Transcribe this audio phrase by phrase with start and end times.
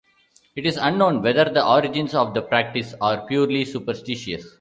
[0.55, 4.43] It is unknown whether the origins of the practice are purely superstitious.